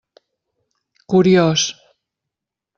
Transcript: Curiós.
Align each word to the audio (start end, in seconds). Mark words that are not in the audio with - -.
Curiós. 1.11 1.61